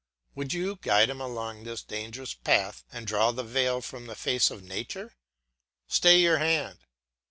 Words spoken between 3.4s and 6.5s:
veil from the face of nature? Stay your